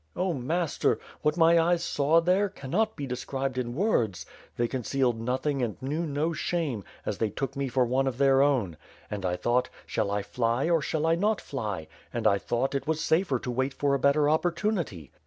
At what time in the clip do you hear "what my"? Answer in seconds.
1.21-1.59